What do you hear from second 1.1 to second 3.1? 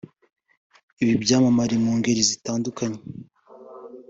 byamamare mu ngeri zitandukanye